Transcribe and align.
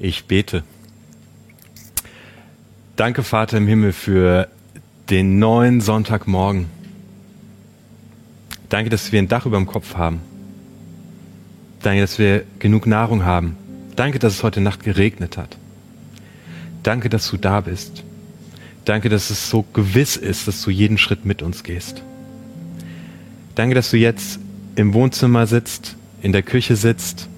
Ich 0.00 0.26
bete. 0.26 0.62
Danke, 2.94 3.24
Vater 3.24 3.58
im 3.58 3.66
Himmel, 3.66 3.92
für 3.92 4.48
den 5.10 5.38
neuen 5.38 5.80
Sonntagmorgen. 5.80 6.66
Danke, 8.68 8.90
dass 8.90 9.10
wir 9.10 9.18
ein 9.18 9.28
Dach 9.28 9.46
über 9.46 9.56
dem 9.56 9.66
Kopf 9.66 9.96
haben. 9.96 10.20
Danke, 11.82 12.00
dass 12.02 12.18
wir 12.18 12.44
genug 12.58 12.86
Nahrung 12.86 13.24
haben. 13.24 13.56
Danke, 13.96 14.18
dass 14.18 14.34
es 14.34 14.42
heute 14.44 14.60
Nacht 14.60 14.84
geregnet 14.84 15.36
hat. 15.36 15.56
Danke, 16.84 17.08
dass 17.08 17.28
du 17.30 17.36
da 17.36 17.60
bist. 17.60 18.04
Danke, 18.84 19.08
dass 19.08 19.30
es 19.30 19.50
so 19.50 19.64
gewiss 19.72 20.16
ist, 20.16 20.46
dass 20.46 20.62
du 20.62 20.70
jeden 20.70 20.98
Schritt 20.98 21.24
mit 21.24 21.42
uns 21.42 21.64
gehst. 21.64 22.02
Danke, 23.56 23.74
dass 23.74 23.90
du 23.90 23.96
jetzt 23.96 24.38
im 24.76 24.94
Wohnzimmer 24.94 25.48
sitzt, 25.48 25.96
in 26.22 26.32
der 26.32 26.42
Küche 26.42 26.76
sitzt, 26.76 27.28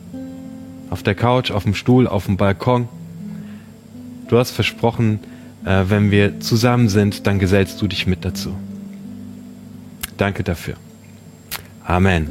auf 0.91 1.03
der 1.03 1.15
Couch, 1.15 1.51
auf 1.51 1.63
dem 1.63 1.75
Stuhl, 1.75 2.07
auf 2.07 2.27
dem 2.27 2.37
Balkon. 2.37 2.89
Du 4.29 4.39
hast 4.39 4.51
versprochen, 4.51 5.21
äh, 5.65 5.85
wenn 5.89 6.11
wir 6.11 6.41
zusammen 6.41 6.89
sind, 6.89 7.27
dann 7.27 7.39
gesellst 7.39 7.81
du 7.81 7.87
dich 7.87 8.07
mit 8.07 8.25
dazu. 8.25 8.55
Danke 10.17 10.43
dafür. 10.43 10.75
Amen. 11.85 12.31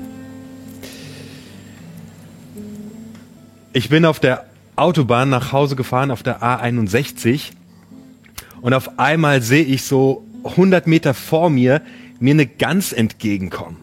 Ich 3.73 3.89
bin 3.89 4.05
auf 4.05 4.19
der 4.19 4.45
Autobahn 4.75 5.29
nach 5.29 5.51
Hause 5.51 5.75
gefahren, 5.75 6.11
auf 6.11 6.23
der 6.23 6.41
A61. 6.41 7.51
Und 8.61 8.73
auf 8.73 8.99
einmal 8.99 9.41
sehe 9.41 9.63
ich 9.63 9.83
so 9.83 10.25
100 10.43 10.87
Meter 10.87 11.13
vor 11.13 11.49
mir 11.49 11.81
mir 12.19 12.33
eine 12.33 12.45
Gans 12.45 12.91
entgegenkommen. 12.91 13.77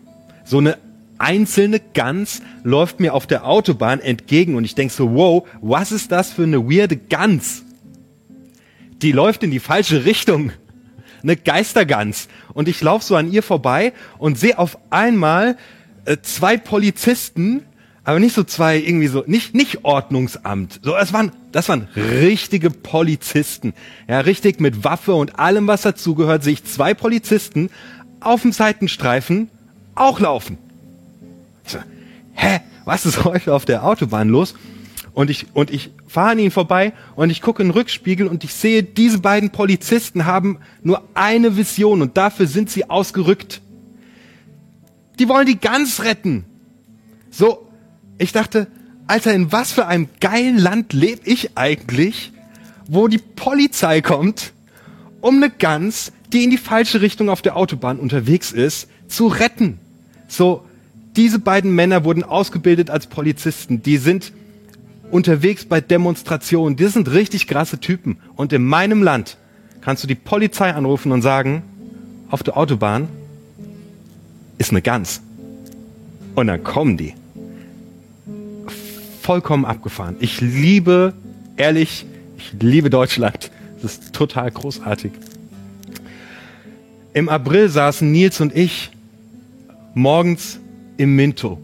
So 0.45 0.59
eine 0.59 0.77
einzelne 1.19 1.81
Gans 1.81 2.43
läuft 2.63 3.01
mir 3.01 3.15
auf 3.15 3.27
der 3.27 3.47
Autobahn 3.47 4.01
entgegen 4.01 4.55
und 4.55 4.65
ich 4.65 4.75
denk 4.75 4.91
so, 4.91 5.15
wow, 5.15 5.47
was 5.61 5.93
ist 5.93 6.13
das 6.13 6.33
für 6.33 6.45
eine 6.45 6.65
weirde 6.71 6.97
Gans? 6.97 7.63
Die 9.03 9.13
läuft 9.13 9.43
in 9.43 9.51
die 9.51 9.61
falsche 9.61 10.05
Richtung. 10.05 10.53
Eine 11.23 11.37
Geistergans. 11.37 12.29
Und 12.55 12.69
ich 12.69 12.81
laufe 12.81 13.05
so 13.05 13.17
an 13.17 13.33
ihr 13.33 13.43
vorbei 13.43 13.93
und 14.19 14.39
sehe 14.39 14.59
auf 14.59 14.79
einmal 14.91 15.57
äh, 16.05 16.19
zwei 16.23 16.57
Polizisten, 16.57 17.63
aber 18.05 18.21
nicht 18.21 18.35
so 18.35 18.45
zwei 18.45 18.79
irgendwie 18.79 19.09
so, 19.09 19.25
nicht, 19.27 19.55
nicht 19.55 19.85
Ordnungsamt. 19.85 20.81
So, 20.83 20.93
das 20.93 21.13
waren, 21.13 21.33
das 21.53 21.69
waren 21.69 21.89
richtige 21.97 22.71
Polizisten. 22.71 23.75
Ja, 24.09 24.21
richtig 24.21 24.61
mit 24.61 24.85
Waffe 24.85 25.15
und 25.15 25.39
allem, 25.39 25.67
was 25.67 25.83
dazugehört, 25.83 26.45
sehe 26.45 26.53
ich 26.53 26.65
zwei 26.65 26.95
Polizisten 26.95 27.71
auf 28.21 28.43
dem 28.43 28.53
Seitenstreifen 28.53 29.51
auch 29.95 30.21
laufen. 30.21 30.59
Hä, 32.37 32.61
was 32.85 33.07
ist 33.07 33.25
heute 33.25 33.55
auf 33.55 33.65
der 33.65 33.85
Autobahn 33.85 34.29
los? 34.29 34.55
Und 35.15 35.31
ich, 35.31 35.47
und 35.55 35.71
ich 35.71 35.91
fahre 36.07 36.33
an 36.33 36.39
ihnen 36.39 36.51
vorbei 36.51 36.93
und 37.17 37.31
ich 37.31 37.41
gucke 37.41 37.63
in 37.63 37.69
den 37.69 37.75
Rückspiegel 37.75 38.29
und 38.29 38.45
ich 38.45 38.53
sehe, 38.53 38.83
diese 38.83 39.19
beiden 39.19 39.49
Polizisten 39.49 40.27
haben 40.27 40.59
nur 40.83 41.03
eine 41.15 41.57
Vision 41.57 42.03
und 42.03 42.19
dafür 42.19 42.47
sind 42.47 42.69
sie 42.69 42.91
ausgerückt. 42.91 43.63
Die 45.19 45.29
wollen 45.29 45.47
die 45.47 45.59
Gans 45.59 46.05
retten. 46.05 46.45
So, 47.31 47.67
ich 48.19 48.33
dachte, 48.33 48.67
Alter, 49.07 49.33
in 49.33 49.53
was 49.53 49.73
für 49.73 49.87
einem 49.87 50.09
geilen 50.21 50.59
Land 50.59 50.93
lebe 50.93 51.23
ich 51.25 51.57
eigentlich, 51.57 52.33
wo 52.87 53.09
die 53.09 53.19
Polizei 53.19 54.03
kommt, 54.03 54.53
um 55.23 55.37
eine 55.37 55.49
Gans, 55.49 56.13
die 56.31 56.45
in 56.45 56.51
die 56.51 56.59
falsche 56.59 57.01
Richtung 57.01 57.31
auf 57.31 57.41
der 57.41 57.57
Autobahn 57.57 57.99
unterwegs 57.99 58.53
ist, 58.53 58.89
zu 59.09 59.29
retten. 59.29 59.79
So, 60.29 60.66
diese 61.17 61.39
beiden 61.39 61.75
Männer 61.75 62.05
wurden 62.05 62.23
ausgebildet 62.23 62.91
als 62.91 63.07
Polizisten. 63.07 63.83
Die 63.83 63.97
sind 63.97 64.33
unterwegs 65.11 65.65
bei 65.65 65.81
Demonstrationen. 65.81 66.77
Die 66.77 66.87
sind 66.87 67.11
richtig 67.11 67.47
krasse 67.47 67.79
Typen. 67.79 68.19
Und 68.37 68.53
in 68.53 68.65
meinem 68.65 69.03
Land 69.03 69.39
kannst 69.81 70.03
du 70.03 70.09
die 70.09 70.15
Polizei 70.15 70.73
anrufen 70.73 71.13
und 71.13 71.23
sagen, 71.23 71.63
auf 72.29 72.43
der 72.43 72.57
Autobahn 72.57 73.09
ist 74.59 74.71
eine 74.71 74.83
Gans. 74.83 75.23
Und 76.35 76.49
dann 76.49 76.63
kommen 76.63 76.97
die. 76.97 77.15
Vollkommen 79.23 79.65
abgefahren. 79.65 80.17
Ich 80.21 80.41
liebe, 80.41 81.15
ehrlich, 81.57 82.05
ich 82.37 82.53
liebe 82.61 82.91
Deutschland. 82.91 83.51
Das 83.83 83.93
ist 83.93 84.13
total 84.13 84.51
großartig. 84.51 85.13
Im 87.13 87.29
April 87.29 87.69
saßen 87.69 88.11
Nils 88.11 88.41
und 88.41 88.55
ich 88.55 88.91
morgens 89.95 90.61
im 90.97 91.17
Minto. 91.17 91.59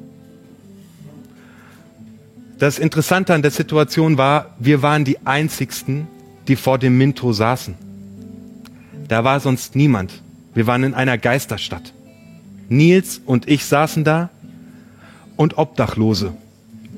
Das 2.59 2.79
Interessante 2.79 3.35
an 3.35 3.43
der 3.43 3.51
Situation 3.51 4.19
war, 4.19 4.55
wir 4.59 4.83
waren 4.83 5.05
die 5.05 5.27
Einzigsten, 5.27 6.07
die 6.49 6.57
vor 6.57 6.79
dem 6.79 6.97
Minto 6.97 7.33
saßen. 7.33 7.75
Da 9.09 9.25
war 9.25 9.41
sonst 9.41 9.75
niemand. 9.75 10.23
Wir 10.55 10.67
waren 10.67 10.85
in 10.85 10.95
einer 10.95 11.19
Geisterstadt. 11.19 11.93
Nils 12.69 13.21
und 13.25 13.49
ich 13.49 13.65
saßen 13.65 14.05
da 14.05 14.31
und 15.37 15.59
Obdachlose, 15.59 16.35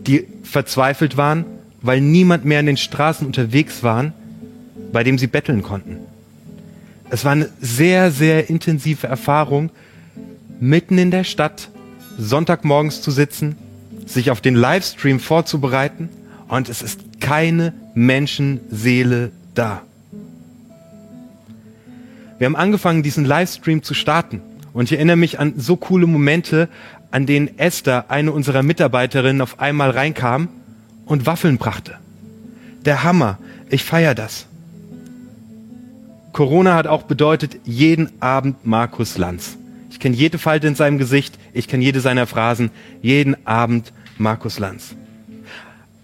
die 0.07 0.27
verzweifelt 0.43 1.17
waren, 1.17 1.45
weil 1.81 2.01
niemand 2.01 2.45
mehr 2.45 2.61
in 2.61 2.67
den 2.67 2.77
Straßen 2.77 3.27
unterwegs 3.27 3.83
war, 3.83 4.13
bei 4.93 5.03
dem 5.03 5.19
sie 5.19 5.27
betteln 5.27 5.63
konnten. 5.63 5.99
Es 7.11 7.25
war 7.25 7.33
eine 7.33 7.49
sehr, 7.61 8.11
sehr 8.11 8.51
intensive 8.51 9.07
Erfahrung, 9.07 9.71
mitten 10.61 10.99
in 10.99 11.11
der 11.11 11.25
Stadt 11.25 11.71
Sonntagmorgens 12.19 13.03
zu 13.03 13.11
sitzen, 13.11 13.57
sich 14.07 14.31
auf 14.31 14.41
den 14.41 14.55
Livestream 14.55 15.21
vorzubereiten 15.21 16.09
und 16.49 16.69
es 16.69 16.83
ist 16.83 17.21
keine 17.21 17.73
Menschenseele 17.95 19.31
da. 19.55 19.83
Wir 22.39 22.47
haben 22.47 22.57
angefangen, 22.57 23.03
diesen 23.03 23.25
Livestream 23.25 23.83
zu 23.83 23.95
starten 23.95 24.41
und 24.73 24.85
ich 24.85 24.93
erinnere 24.93 25.17
mich 25.17 25.39
an 25.39 25.55
so 25.57 25.77
coole 25.77 26.07
Momente, 26.07 26.69
an 27.11 27.27
denen 27.27 27.59
Esther, 27.59 28.11
eine 28.11 28.33
unserer 28.33 28.63
Mitarbeiterinnen, 28.63 29.41
auf 29.41 29.61
einmal 29.61 29.91
reinkam 29.91 30.49
und 31.07 31.27
Waffeln 31.27 31.59
brachte. 31.59 31.95
Der 32.85 33.05
Hammer. 33.05 33.39
Ich 33.71 33.85
feiere 33.85 34.15
das. 34.15 34.47
Corona 36.33 36.75
hat 36.75 36.87
auch 36.87 37.05
bedeutet, 37.05 37.61
jeden 37.65 38.11
Abend 38.21 38.67
Markus 38.67 39.17
Lanz. 39.17 39.57
Ich 39.95 40.01
kenne 40.01 40.17
jede 40.17 40.39
Falte 40.39 40.67
in 40.67 40.75
seinem 40.75 40.99
Gesicht, 40.99 41.39
ich 41.53 41.69
kenne 41.69 41.85
jede 41.85 42.01
seiner 42.01 42.27
Phrasen, 42.27 42.73
jeden 43.01 43.47
Abend 43.47 43.93
Markus 44.19 44.59
Lanz. 44.59 44.97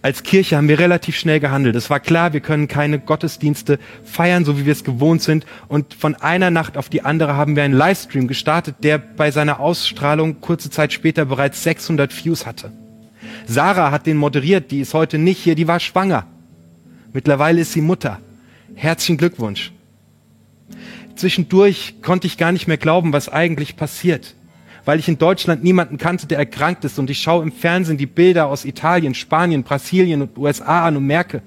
Als 0.01 0.23
Kirche 0.23 0.57
haben 0.57 0.69
wir 0.69 0.79
relativ 0.79 1.17
schnell 1.17 1.41
gehandelt. 1.41 1.75
Es 1.75 1.91
war 1.91 1.99
klar, 1.99 2.33
wir 2.33 2.39
können 2.39 2.69
keine 2.69 3.01
Gottesdienste 3.01 3.81
feiern, 4.05 4.45
so 4.45 4.57
wie 4.57 4.65
wir 4.65 4.73
es 4.73 4.85
gewohnt 4.85 5.23
sind. 5.23 5.45
Und 5.67 5.93
von 5.93 6.15
einer 6.15 6.53
Nacht 6.53 6.77
auf 6.77 6.89
die 6.89 7.03
andere 7.03 7.35
haben 7.35 7.57
wir 7.57 7.65
einen 7.65 7.75
Livestream 7.75 8.29
gestartet, 8.29 8.77
der 8.85 8.99
bei 8.99 9.33
seiner 9.33 9.59
Ausstrahlung 9.59 10.41
kurze 10.41 10.71
Zeit 10.71 10.93
später 10.93 11.25
bereits 11.25 11.65
600 11.65 12.13
Views 12.25 12.47
hatte. 12.47 12.71
Sarah 13.49 13.91
hat 13.91 14.07
den 14.07 14.19
moderiert, 14.19 14.71
die 14.71 14.79
ist 14.79 14.95
heute 14.95 15.19
nicht 15.19 15.43
hier, 15.43 15.57
die 15.57 15.67
war 15.67 15.81
schwanger. 15.81 16.29
Mittlerweile 17.13 17.61
ist 17.61 17.73
sie 17.73 17.81
Mutter. 17.81 18.21
Herzlichen 18.77 19.19
Glückwunsch. 19.19 19.73
Zwischendurch 21.21 21.97
konnte 22.01 22.27
ich 22.27 22.39
gar 22.39 22.51
nicht 22.51 22.67
mehr 22.67 22.79
glauben, 22.79 23.13
was 23.13 23.29
eigentlich 23.29 23.77
passiert, 23.77 24.35
weil 24.87 24.99
ich 24.99 25.07
in 25.07 25.19
Deutschland 25.19 25.63
niemanden 25.63 25.99
kannte, 25.99 26.27
der 26.27 26.39
erkrankt 26.39 26.83
ist 26.87 26.99
und 26.99 27.11
ich 27.11 27.21
schaue 27.21 27.43
im 27.43 27.53
Fernsehen 27.53 27.99
die 27.99 28.07
Bilder 28.07 28.47
aus 28.47 28.65
Italien, 28.65 29.15
Spanien, 29.15 29.63
Brasilien 29.63 30.23
und 30.23 30.39
USA 30.39 30.87
an 30.87 30.97
und 30.97 31.07
merke, 31.07 31.43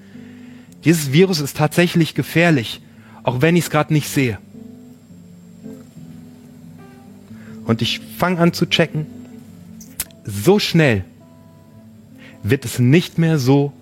dieses 0.84 1.12
Virus 1.12 1.40
ist 1.40 1.56
tatsächlich 1.56 2.14
gefährlich, 2.14 2.82
auch 3.24 3.42
wenn 3.42 3.56
ich 3.56 3.64
es 3.64 3.70
gerade 3.70 3.92
nicht 3.92 4.08
sehe. 4.08 4.38
Und 7.64 7.82
ich 7.82 7.98
fange 8.16 8.38
an 8.38 8.52
zu 8.52 8.66
checken, 8.66 9.06
so 10.24 10.60
schnell 10.60 11.04
wird 12.44 12.64
es 12.64 12.78
nicht 12.78 13.18
mehr 13.18 13.40
so, 13.40 13.72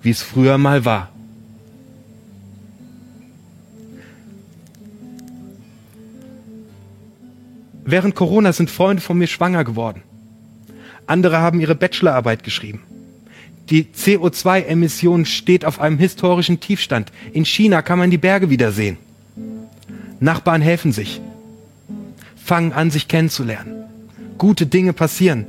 wie 0.00 0.10
es 0.10 0.22
früher 0.22 0.56
mal 0.56 0.86
war. 0.86 1.10
Während 7.88 8.16
Corona 8.16 8.52
sind 8.52 8.68
Freunde 8.68 9.00
von 9.00 9.16
mir 9.16 9.28
schwanger 9.28 9.62
geworden. 9.62 10.02
Andere 11.06 11.38
haben 11.38 11.60
ihre 11.60 11.76
Bachelorarbeit 11.76 12.42
geschrieben. 12.42 12.82
Die 13.70 13.84
CO2-Emission 13.84 15.24
steht 15.24 15.64
auf 15.64 15.80
einem 15.80 15.96
historischen 15.96 16.58
Tiefstand. 16.58 17.12
In 17.32 17.44
China 17.44 17.82
kann 17.82 18.00
man 18.00 18.10
die 18.10 18.18
Berge 18.18 18.50
wieder 18.50 18.72
sehen. 18.72 18.96
Nachbarn 20.18 20.62
helfen 20.62 20.92
sich, 20.92 21.20
fangen 22.36 22.72
an, 22.72 22.90
sich 22.90 23.06
kennenzulernen. 23.06 23.84
Gute 24.36 24.66
Dinge 24.66 24.92
passieren. 24.92 25.46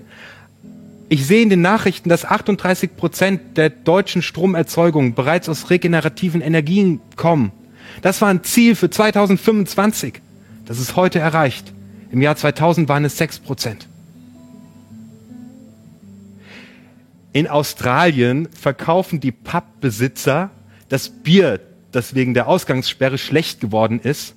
Ich 1.09 1.25
sehe 1.25 1.41
in 1.41 1.49
den 1.49 1.61
Nachrichten, 1.61 2.09
dass 2.09 2.25
38 2.25 2.95
Prozent 2.97 3.57
der 3.57 3.71
deutschen 3.71 4.21
Stromerzeugung 4.21 5.15
bereits 5.15 5.49
aus 5.49 5.71
regenerativen 5.71 6.41
Energien 6.41 7.01
kommen. 7.15 7.51
Das 8.03 8.21
war 8.21 8.29
ein 8.29 8.43
Ziel 8.43 8.75
für 8.75 8.91
2025. 8.91 10.21
Das 10.65 10.79
ist 10.79 10.95
heute 10.95 11.17
erreicht. 11.17 11.73
Im 12.11 12.21
Jahr 12.21 12.35
2000 12.35 12.87
waren 12.87 13.05
es 13.05 13.17
6 13.17 13.39
Prozent. 13.39 13.87
In 17.33 17.47
Australien 17.47 18.47
verkaufen 18.51 19.19
die 19.19 19.31
Pubbesitzer 19.31 20.49
das 20.89 21.09
Bier, 21.09 21.59
das 21.91 22.15
wegen 22.15 22.33
der 22.33 22.47
Ausgangssperre 22.47 23.17
schlecht 23.17 23.59
geworden 23.59 23.99
ist, 23.99 24.35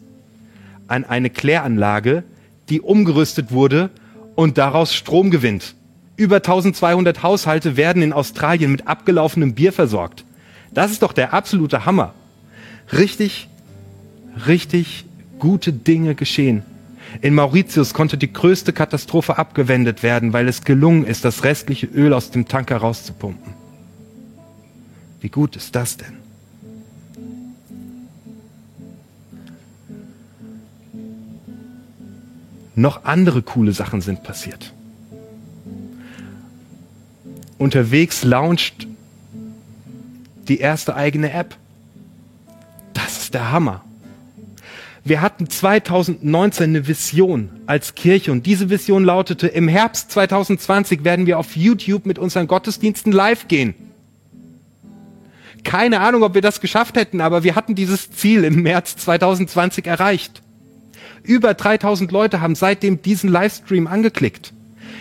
an 0.88 1.04
eine 1.04 1.30
Kläranlage, 1.30 2.24
die 2.68 2.80
umgerüstet 2.80 3.52
wurde 3.52 3.90
und 4.34 4.58
daraus 4.58 4.94
Strom 4.94 5.30
gewinnt. 5.30 5.74
Über 6.16 6.36
1200 6.36 7.22
Haushalte 7.22 7.76
werden 7.76 8.02
in 8.02 8.12
Australien 8.12 8.72
mit 8.72 8.86
abgelaufenem 8.86 9.54
Bier 9.54 9.72
versorgt. 9.72 10.24
Das 10.72 10.90
ist 10.90 11.02
doch 11.02 11.12
der 11.12 11.32
absolute 11.32 11.86
Hammer. 11.86 12.14
Richtig, 12.92 13.48
richtig 14.46 15.04
gute 15.38 15.72
Dinge 15.72 16.14
geschehen. 16.14 16.62
In 17.20 17.34
Mauritius 17.34 17.92
konnte 17.92 18.16
die 18.16 18.32
größte 18.32 18.72
Katastrophe 18.72 19.36
abgewendet 19.38 20.02
werden, 20.02 20.32
weil 20.32 20.48
es 20.48 20.62
gelungen 20.62 21.04
ist, 21.04 21.24
das 21.24 21.44
restliche 21.44 21.86
Öl 21.86 22.12
aus 22.12 22.30
dem 22.30 22.46
Tanker 22.46 22.78
rauszupumpen. 22.78 23.54
Wie 25.20 25.28
gut 25.28 25.56
ist 25.56 25.74
das 25.74 25.96
denn? 25.96 26.16
Noch 32.74 33.04
andere 33.04 33.42
coole 33.42 33.72
Sachen 33.72 34.00
sind 34.00 34.22
passiert. 34.22 34.72
Unterwegs 37.58 38.24
launcht 38.24 38.86
die 40.48 40.60
erste 40.60 40.96
eigene 40.96 41.30
App. 41.32 41.56
Das 42.94 43.18
ist 43.18 43.34
der 43.34 43.52
Hammer. 43.52 43.84
Wir 45.02 45.22
hatten 45.22 45.48
2019 45.48 46.64
eine 46.64 46.86
Vision 46.86 47.48
als 47.66 47.94
Kirche 47.94 48.32
und 48.32 48.44
diese 48.44 48.68
Vision 48.68 49.04
lautete, 49.04 49.46
im 49.46 49.66
Herbst 49.66 50.10
2020 50.10 51.04
werden 51.04 51.26
wir 51.26 51.38
auf 51.38 51.56
YouTube 51.56 52.04
mit 52.04 52.18
unseren 52.18 52.46
Gottesdiensten 52.46 53.12
live 53.12 53.48
gehen. 53.48 53.74
Keine 55.64 56.00
Ahnung, 56.00 56.22
ob 56.22 56.34
wir 56.34 56.42
das 56.42 56.60
geschafft 56.60 56.96
hätten, 56.96 57.20
aber 57.20 57.44
wir 57.44 57.54
hatten 57.54 57.74
dieses 57.74 58.10
Ziel 58.10 58.44
im 58.44 58.62
März 58.62 58.96
2020 58.96 59.86
erreicht. 59.86 60.42
Über 61.22 61.54
3000 61.54 62.12
Leute 62.12 62.40
haben 62.40 62.54
seitdem 62.54 63.02
diesen 63.02 63.30
Livestream 63.30 63.86
angeklickt. 63.86 64.52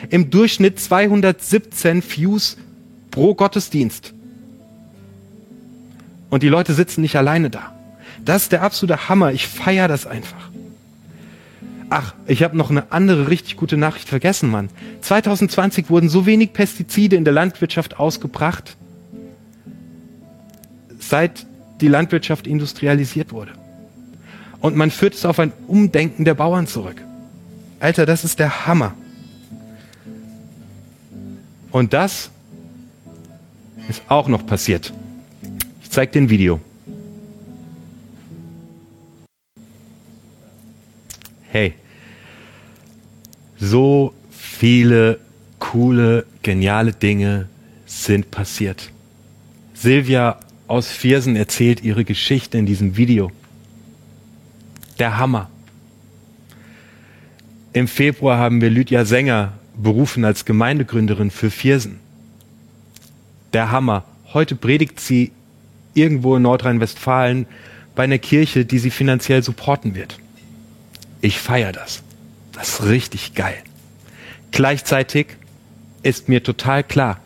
Im 0.09 0.29
Durchschnitt 0.29 0.79
217 0.79 2.03
Views 2.03 2.57
pro 3.11 3.35
Gottesdienst. 3.35 4.13
Und 6.29 6.43
die 6.43 6.49
Leute 6.49 6.73
sitzen 6.73 7.01
nicht 7.01 7.15
alleine 7.15 7.49
da. 7.49 7.78
Das 8.25 8.43
ist 8.43 8.51
der 8.51 8.61
absolute 8.61 9.09
Hammer. 9.09 9.31
Ich 9.31 9.47
feiere 9.47 9.87
das 9.87 10.05
einfach. 10.05 10.49
Ach, 11.89 12.13
ich 12.27 12.43
habe 12.43 12.55
noch 12.55 12.69
eine 12.69 12.91
andere 12.91 13.29
richtig 13.29 13.57
gute 13.57 13.75
Nachricht 13.75 14.07
vergessen, 14.07 14.51
Mann. 14.51 14.69
2020 15.01 15.89
wurden 15.89 16.07
so 16.07 16.25
wenig 16.25 16.53
Pestizide 16.53 17.15
in 17.15 17.23
der 17.23 17.33
Landwirtschaft 17.33 17.99
ausgebracht, 17.99 18.77
seit 20.99 21.47
die 21.81 21.87
Landwirtschaft 21.87 22.45
industrialisiert 22.45 23.31
wurde. 23.31 23.53
Und 24.61 24.75
man 24.75 24.91
führt 24.91 25.15
es 25.15 25.25
auf 25.25 25.39
ein 25.39 25.51
Umdenken 25.67 26.25
der 26.25 26.35
Bauern 26.35 26.67
zurück. 26.67 27.01
Alter, 27.79 28.05
das 28.05 28.23
ist 28.23 28.39
der 28.39 28.67
Hammer. 28.67 28.93
Und 31.71 31.93
das 31.93 32.29
ist 33.87 34.03
auch 34.09 34.27
noch 34.27 34.45
passiert. 34.45 34.93
Ich 35.81 35.89
zeige 35.89 36.11
dir 36.11 36.21
ein 36.21 36.29
Video. 36.29 36.59
Hey, 41.51 41.73
so 43.57 44.13
viele 44.29 45.19
coole, 45.57 46.27
geniale 46.43 46.93
Dinge 46.93 47.49
sind 47.87 48.29
passiert. 48.29 48.91
Silvia 49.73 50.39
aus 50.67 50.91
Viersen 50.91 51.35
erzählt 51.35 51.81
ihre 51.81 52.05
Geschichte 52.05 52.59
in 52.59 52.67
diesem 52.67 52.97
Video. 52.97 53.31
Der 54.99 55.17
Hammer. 55.17 55.49
Im 57.73 57.87
Februar 57.87 58.37
haben 58.37 58.61
wir 58.61 58.69
Lydia 58.69 59.03
Sänger 59.03 59.53
berufen 59.75 60.25
als 60.25 60.45
Gemeindegründerin 60.45 61.31
für 61.31 61.49
Viersen. 61.49 61.99
Der 63.53 63.71
Hammer. 63.71 64.03
Heute 64.33 64.55
predigt 64.55 64.99
sie 64.99 65.31
irgendwo 65.95 66.35
in 66.35 66.43
Nordrhein-Westfalen 66.43 67.47
bei 67.95 68.03
einer 68.03 68.19
Kirche, 68.19 68.65
die 68.65 68.77
sie 68.77 68.91
finanziell 68.91 69.41
supporten 69.41 69.95
wird. 69.95 70.19
Ich 71.21 71.39
feiere 71.39 71.71
das. 71.71 72.01
Das 72.53 72.69
ist 72.69 72.83
richtig 72.83 73.33
geil. 73.33 73.57
Gleichzeitig 74.51 75.27
ist 76.01 76.29
mir 76.29 76.43
total 76.43 76.83
klar, 76.83 77.19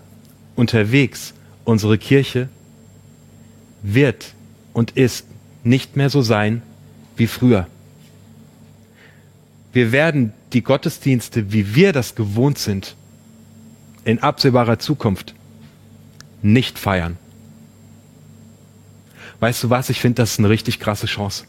unterwegs 0.56 1.34
unsere 1.64 1.98
Kirche 1.98 2.50
wird 3.82 4.34
und 4.74 4.92
ist 4.92 5.26
nicht 5.64 5.96
mehr 5.96 6.10
so 6.10 6.22
sein 6.22 6.62
wie 7.16 7.28
früher. 7.28 7.68
Wir 9.72 9.92
werden 9.92 10.34
die 10.54 10.62
Gottesdienste, 10.62 11.52
wie 11.52 11.76
wir 11.76 11.94
das 11.94 12.16
gewohnt 12.16 12.60
sind, 12.60 12.96
in 14.06 14.20
absehbarer 14.20 14.80
Zukunft 14.80 15.34
nicht 16.42 16.78
feiern. 16.78 17.18
Weißt 19.40 19.64
du 19.64 19.70
was? 19.70 19.90
Ich 19.90 20.00
finde, 20.00 20.22
das 20.22 20.34
ist 20.34 20.40
eine 20.40 20.50
richtig 20.50 20.80
krasse 20.80 21.08
Chance. 21.08 21.46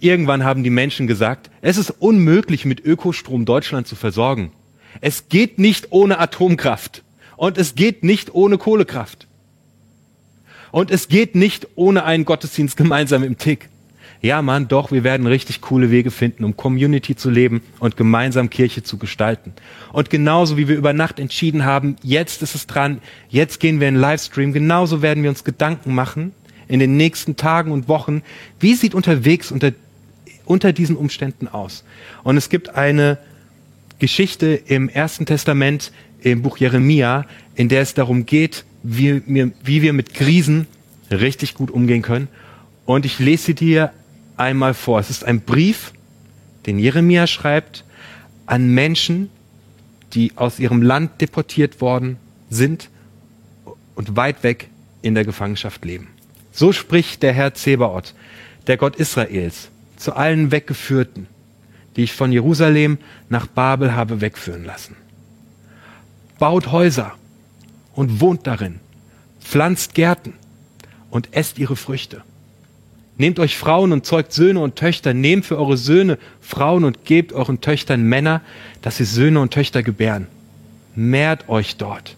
Irgendwann 0.00 0.44
haben 0.44 0.64
die 0.64 0.70
Menschen 0.70 1.06
gesagt, 1.06 1.50
es 1.60 1.76
ist 1.76 1.90
unmöglich, 1.90 2.64
mit 2.64 2.84
Ökostrom 2.84 3.44
Deutschland 3.44 3.86
zu 3.86 3.96
versorgen. 3.96 4.50
Es 5.00 5.28
geht 5.28 5.58
nicht 5.58 5.88
ohne 5.90 6.18
Atomkraft. 6.18 7.02
Und 7.36 7.56
es 7.56 7.74
geht 7.74 8.02
nicht 8.02 8.34
ohne 8.34 8.58
Kohlekraft. 8.58 9.26
Und 10.72 10.90
es 10.90 11.08
geht 11.08 11.34
nicht 11.34 11.68
ohne 11.74 12.04
einen 12.04 12.24
Gottesdienst 12.24 12.76
gemeinsam 12.76 13.22
im 13.22 13.38
Tick. 13.38 13.68
Ja, 14.22 14.42
Mann, 14.42 14.68
doch, 14.68 14.92
wir 14.92 15.04
werden 15.04 15.26
richtig 15.26 15.62
coole 15.62 15.90
Wege 15.90 16.10
finden, 16.10 16.44
um 16.44 16.54
Community 16.56 17.16
zu 17.16 17.30
leben 17.30 17.62
und 17.78 17.96
gemeinsam 17.96 18.50
Kirche 18.50 18.82
zu 18.82 18.98
gestalten. 18.98 19.54
Und 19.92 20.10
genauso 20.10 20.58
wie 20.58 20.68
wir 20.68 20.76
über 20.76 20.92
Nacht 20.92 21.18
entschieden 21.18 21.64
haben, 21.64 21.96
jetzt 22.02 22.42
ist 22.42 22.54
es 22.54 22.66
dran, 22.66 23.00
jetzt 23.30 23.60
gehen 23.60 23.80
wir 23.80 23.88
in 23.88 23.96
Livestream, 23.96 24.52
genauso 24.52 25.00
werden 25.00 25.22
wir 25.22 25.30
uns 25.30 25.42
Gedanken 25.42 25.94
machen 25.94 26.32
in 26.68 26.78
den 26.78 26.98
nächsten 26.98 27.36
Tagen 27.36 27.72
und 27.72 27.88
Wochen, 27.88 28.22
wie 28.60 28.74
sieht 28.74 28.94
unterwegs 28.94 29.50
unter, 29.50 29.72
unter 30.50 30.72
diesen 30.72 30.96
Umständen 30.96 31.46
aus. 31.46 31.84
Und 32.24 32.36
es 32.36 32.48
gibt 32.48 32.74
eine 32.74 33.18
Geschichte 34.00 34.60
im 34.66 34.88
Ersten 34.88 35.24
Testament, 35.24 35.92
im 36.22 36.42
Buch 36.42 36.58
Jeremia, 36.58 37.24
in 37.54 37.68
der 37.68 37.82
es 37.82 37.94
darum 37.94 38.26
geht, 38.26 38.64
wie, 38.82 39.22
wie 39.62 39.82
wir 39.82 39.92
mit 39.92 40.12
Krisen 40.12 40.66
richtig 41.08 41.54
gut 41.54 41.70
umgehen 41.70 42.02
können. 42.02 42.26
Und 42.84 43.06
ich 43.06 43.20
lese 43.20 43.54
dir 43.54 43.92
einmal 44.36 44.74
vor. 44.74 44.98
Es 44.98 45.08
ist 45.08 45.24
ein 45.24 45.40
Brief, 45.40 45.92
den 46.66 46.80
Jeremia 46.80 47.28
schreibt 47.28 47.84
an 48.46 48.74
Menschen, 48.74 49.30
die 50.14 50.32
aus 50.34 50.58
ihrem 50.58 50.82
Land 50.82 51.20
deportiert 51.20 51.80
worden 51.80 52.16
sind 52.48 52.90
und 53.94 54.16
weit 54.16 54.42
weg 54.42 54.68
in 55.00 55.14
der 55.14 55.24
Gefangenschaft 55.24 55.84
leben. 55.84 56.08
So 56.50 56.72
spricht 56.72 57.22
der 57.22 57.34
Herr 57.34 57.54
Zebaoth, 57.54 58.14
der 58.66 58.78
Gott 58.78 58.96
Israels, 58.96 59.70
zu 60.00 60.14
allen 60.14 60.50
Weggeführten, 60.50 61.26
die 61.94 62.04
ich 62.04 62.14
von 62.14 62.32
Jerusalem 62.32 62.98
nach 63.28 63.46
Babel 63.46 63.94
habe 63.94 64.22
wegführen 64.22 64.64
lassen. 64.64 64.96
Baut 66.38 66.72
Häuser 66.72 67.12
und 67.94 68.20
wohnt 68.20 68.46
darin, 68.46 68.80
pflanzt 69.42 69.94
Gärten 69.94 70.32
und 71.10 71.28
esst 71.32 71.58
ihre 71.58 71.76
Früchte. 71.76 72.22
Nehmt 73.18 73.38
euch 73.38 73.58
Frauen 73.58 73.92
und 73.92 74.06
zeugt 74.06 74.32
Söhne 74.32 74.60
und 74.60 74.76
Töchter, 74.76 75.12
nehmt 75.12 75.44
für 75.44 75.58
eure 75.58 75.76
Söhne 75.76 76.16
Frauen 76.40 76.84
und 76.84 77.04
gebt 77.04 77.34
euren 77.34 77.60
Töchtern 77.60 78.02
Männer, 78.02 78.40
dass 78.80 78.96
sie 78.96 79.04
Söhne 79.04 79.40
und 79.40 79.52
Töchter 79.52 79.82
gebären. 79.82 80.28
Mehrt 80.94 81.50
euch 81.50 81.76
dort, 81.76 82.16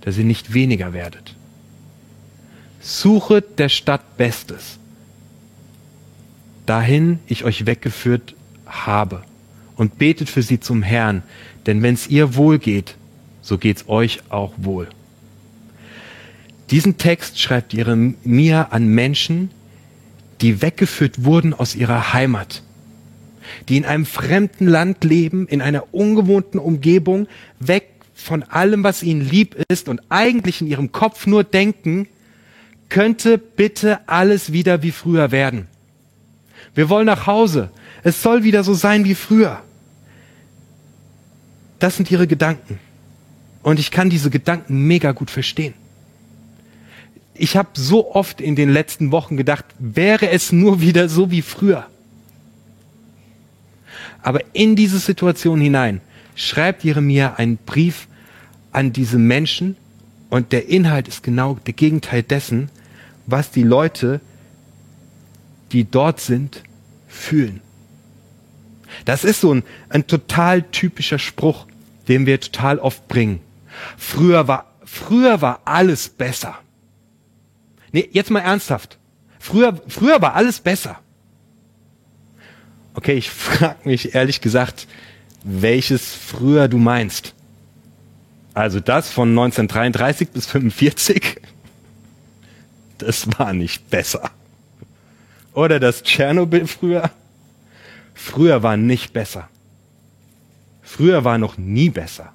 dass 0.00 0.16
ihr 0.16 0.24
nicht 0.24 0.54
weniger 0.54 0.94
werdet. 0.94 1.34
Suchet 2.80 3.58
der 3.58 3.68
Stadt 3.68 4.16
Bestes, 4.16 4.78
dahin 6.70 7.18
ich 7.26 7.42
euch 7.44 7.66
weggeführt 7.66 8.36
habe, 8.64 9.22
und 9.74 9.98
betet 9.98 10.28
für 10.28 10.42
sie 10.42 10.60
zum 10.60 10.82
Herrn, 10.82 11.22
denn 11.66 11.82
wenn 11.82 11.94
es 11.94 12.06
ihr 12.06 12.36
wohl 12.36 12.58
geht, 12.58 12.96
so 13.40 13.58
geht's 13.58 13.88
euch 13.88 14.20
auch 14.28 14.52
wohl. 14.58 14.88
Diesen 16.70 16.96
Text 16.96 17.40
schreibt 17.40 17.72
Jeremia 17.72 18.68
an 18.70 18.86
Menschen, 18.86 19.50
die 20.42 20.62
weggeführt 20.62 21.24
wurden 21.24 21.54
aus 21.54 21.74
ihrer 21.74 22.12
Heimat, 22.12 22.62
die 23.68 23.78
in 23.78 23.84
einem 23.84 24.06
fremden 24.06 24.68
Land 24.68 25.02
leben, 25.02 25.48
in 25.48 25.62
einer 25.62 25.92
ungewohnten 25.92 26.60
Umgebung, 26.60 27.26
weg 27.58 27.88
von 28.14 28.44
allem, 28.44 28.84
was 28.84 29.02
ihnen 29.02 29.28
lieb 29.28 29.56
ist 29.68 29.88
und 29.88 30.02
eigentlich 30.08 30.60
in 30.60 30.68
ihrem 30.68 30.92
Kopf 30.92 31.26
nur 31.26 31.42
denken, 31.42 32.06
könnte 32.90 33.38
bitte 33.38 34.06
alles 34.08 34.52
wieder 34.52 34.82
wie 34.82 34.92
früher 34.92 35.32
werden. 35.32 35.66
Wir 36.74 36.88
wollen 36.88 37.06
nach 37.06 37.26
Hause. 37.26 37.70
Es 38.02 38.22
soll 38.22 38.44
wieder 38.44 38.64
so 38.64 38.74
sein 38.74 39.04
wie 39.04 39.14
früher. 39.14 39.62
Das 41.78 41.96
sind 41.96 42.10
ihre 42.10 42.26
Gedanken. 42.26 42.78
Und 43.62 43.78
ich 43.78 43.90
kann 43.90 44.10
diese 44.10 44.30
Gedanken 44.30 44.86
mega 44.86 45.12
gut 45.12 45.30
verstehen. 45.30 45.74
Ich 47.34 47.56
habe 47.56 47.70
so 47.74 48.14
oft 48.14 48.40
in 48.40 48.54
den 48.54 48.70
letzten 48.70 49.12
Wochen 49.12 49.36
gedacht, 49.36 49.64
wäre 49.78 50.30
es 50.30 50.52
nur 50.52 50.80
wieder 50.80 51.08
so 51.08 51.30
wie 51.30 51.42
früher. 51.42 51.86
Aber 54.22 54.40
in 54.52 54.76
diese 54.76 54.98
Situation 54.98 55.60
hinein 55.60 56.00
schreibt 56.34 56.84
Jeremia 56.84 57.34
einen 57.34 57.56
Brief 57.56 58.08
an 58.72 58.92
diese 58.92 59.18
Menschen 59.18 59.76
und 60.28 60.52
der 60.52 60.68
Inhalt 60.68 61.08
ist 61.08 61.22
genau 61.22 61.58
der 61.66 61.72
Gegenteil 61.72 62.22
dessen, 62.22 62.70
was 63.26 63.50
die 63.50 63.62
Leute, 63.62 64.20
die 65.72 65.84
dort 65.84 66.20
sind, 66.20 66.62
fühlen. 67.08 67.60
Das 69.04 69.24
ist 69.24 69.40
so 69.40 69.54
ein, 69.54 69.62
ein 69.88 70.06
total 70.06 70.62
typischer 70.62 71.18
Spruch, 71.18 71.66
den 72.08 72.26
wir 72.26 72.40
total 72.40 72.78
oft 72.78 73.06
bringen. 73.08 73.40
Früher 73.96 74.48
war, 74.48 74.72
früher 74.84 75.40
war 75.42 75.60
alles 75.64 76.08
besser. 76.08 76.58
Nee, 77.92 78.08
jetzt 78.12 78.30
mal 78.30 78.40
ernsthaft. 78.40 78.98
Früher, 79.38 79.80
früher 79.88 80.20
war 80.20 80.34
alles 80.34 80.60
besser. 80.60 80.98
Okay, 82.94 83.14
ich 83.14 83.30
frage 83.30 83.88
mich 83.88 84.14
ehrlich 84.14 84.40
gesagt, 84.40 84.86
welches 85.42 86.14
früher 86.14 86.68
du 86.68 86.78
meinst. 86.78 87.34
Also 88.52 88.80
das 88.80 89.10
von 89.10 89.30
1933 89.30 90.30
bis 90.30 90.46
45, 90.46 91.40
das 92.98 93.26
war 93.38 93.52
nicht 93.52 93.88
besser. 93.90 94.30
Oder 95.54 95.80
das 95.80 96.02
Tschernobyl 96.02 96.66
früher, 96.66 97.10
früher 98.14 98.62
war 98.62 98.76
nicht 98.76 99.12
besser. 99.12 99.48
Früher 100.82 101.24
war 101.24 101.38
noch 101.38 101.58
nie 101.58 101.90
besser. 101.90 102.32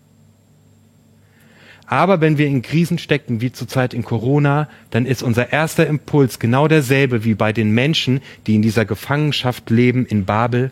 Aber 1.87 2.19
wenn 2.19 2.37
wir 2.37 2.47
in 2.47 2.61
Krisen 2.61 2.97
stecken, 2.97 3.41
wie 3.41 3.51
zurzeit 3.51 3.93
in 3.93 4.03
Corona, 4.03 4.67
dann 4.89 5.05
ist 5.05 5.21
unser 5.21 5.53
erster 5.53 5.85
Impuls 5.85 6.39
genau 6.39 6.67
derselbe 6.67 7.23
wie 7.23 7.35
bei 7.35 7.53
den 7.53 7.71
Menschen, 7.71 8.21
die 8.47 8.55
in 8.55 8.61
dieser 8.61 8.85
Gefangenschaft 8.85 9.69
leben 9.69 10.05
in 10.05 10.25
Babel. 10.25 10.71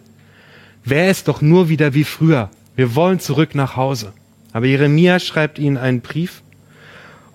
Wäre 0.83 1.09
es 1.09 1.23
doch 1.23 1.41
nur 1.41 1.69
wieder 1.69 1.93
wie 1.93 2.03
früher. 2.03 2.49
Wir 2.75 2.95
wollen 2.95 3.19
zurück 3.19 3.53
nach 3.53 3.75
Hause. 3.75 4.13
Aber 4.53 4.65
Jeremia 4.65 5.19
schreibt 5.19 5.59
ihnen 5.59 5.77
einen 5.77 6.01
Brief 6.01 6.41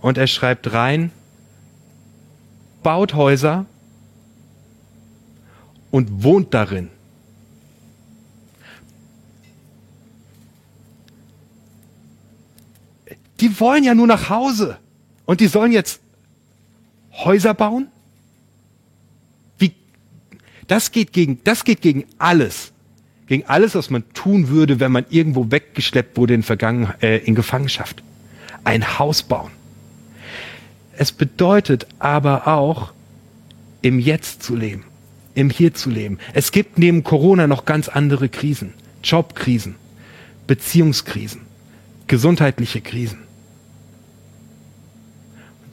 und 0.00 0.18
er 0.18 0.26
schreibt 0.26 0.72
rein, 0.72 1.12
baut 2.82 3.14
Häuser 3.14 3.66
und 5.90 6.22
wohnt 6.22 6.54
darin. 6.54 6.90
Die 13.40 13.60
wollen 13.60 13.84
ja 13.84 13.94
nur 13.94 14.06
nach 14.06 14.28
Hause. 14.28 14.78
Und 15.24 15.40
die 15.40 15.46
sollen 15.46 15.72
jetzt 15.72 16.00
Häuser 17.12 17.54
bauen? 17.54 17.88
Wie? 19.58 19.72
Das 20.66 20.92
geht 20.92 21.12
gegen, 21.12 21.40
das 21.44 21.64
geht 21.64 21.80
gegen 21.80 22.04
alles. 22.18 22.72
Gegen 23.26 23.44
alles, 23.46 23.74
was 23.74 23.90
man 23.90 24.04
tun 24.14 24.48
würde, 24.48 24.80
wenn 24.80 24.90
man 24.90 25.04
irgendwo 25.10 25.50
weggeschleppt 25.50 26.16
wurde 26.16 26.34
in, 26.34 26.42
Vergangen, 26.42 26.92
äh, 27.02 27.18
in 27.18 27.34
Gefangenschaft. 27.34 28.02
Ein 28.64 28.98
Haus 28.98 29.22
bauen. 29.22 29.50
Es 30.96 31.12
bedeutet 31.12 31.86
aber 31.98 32.48
auch, 32.48 32.92
im 33.82 34.00
Jetzt 34.00 34.42
zu 34.42 34.56
leben, 34.56 34.84
im 35.38 35.50
Hier 35.50 35.72
zu 35.72 35.88
leben. 35.88 36.18
Es 36.34 36.50
gibt 36.50 36.78
neben 36.78 37.04
Corona 37.04 37.46
noch 37.46 37.64
ganz 37.64 37.88
andere 37.88 38.28
Krisen. 38.28 38.74
Jobkrisen, 39.04 39.76
Beziehungskrisen, 40.48 41.42
gesundheitliche 42.08 42.80
Krisen. 42.80 43.20